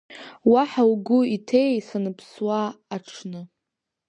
Уаҳа 0.51 0.83
угәы 0.91 1.19
иҭеи 1.35 1.73
санԥсуа 1.87 2.61
аҽны? 2.95 3.41